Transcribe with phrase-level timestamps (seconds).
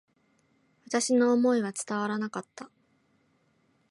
[0.87, 2.71] 私の思いは伝わらなかった。